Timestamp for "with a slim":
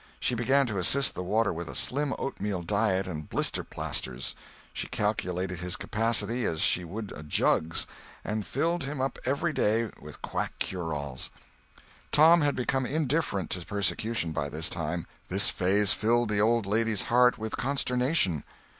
1.53-2.15